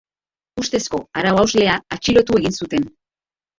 [0.63, 2.91] Ustezko arau-hauslea atxilotu egin zuten.